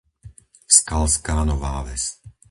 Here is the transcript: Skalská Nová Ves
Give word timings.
Skalská 0.77 1.37
Nová 1.49 1.81
Ves 1.85 2.03